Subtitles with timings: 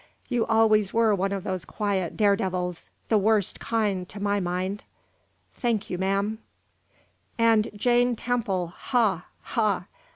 [0.29, 4.83] You always were one of those quiet dare devils the worst kind, to my mind."
[5.53, 6.39] "Thank you, ma'am."
[7.37, 9.25] "And Jane Temple ha!
[9.41, 9.85] ha!"